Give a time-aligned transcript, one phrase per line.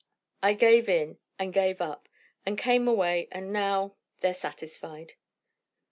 [0.41, 2.09] I gave in, and gave up,
[2.43, 5.13] and came away, and now they're satisfied."